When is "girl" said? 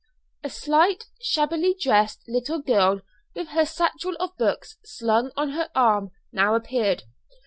2.59-3.01